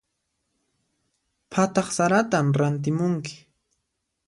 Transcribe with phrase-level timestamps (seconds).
[1.51, 3.35] Phataq saratan rantimunki.